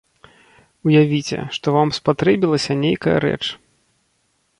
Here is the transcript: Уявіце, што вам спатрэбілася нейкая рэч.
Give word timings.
Уявіце, 0.89 1.37
што 1.57 1.67
вам 1.75 1.89
спатрэбілася 1.97 2.73
нейкая 2.87 3.15
рэч. 3.27 3.39